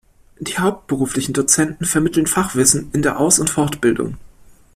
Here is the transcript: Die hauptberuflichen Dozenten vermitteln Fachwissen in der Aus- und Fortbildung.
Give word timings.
Die 0.39 0.57
hauptberuflichen 0.57 1.35
Dozenten 1.35 1.85
vermitteln 1.85 2.25
Fachwissen 2.25 2.89
in 2.91 3.03
der 3.03 3.19
Aus- 3.19 3.37
und 3.37 3.51
Fortbildung. 3.51 4.17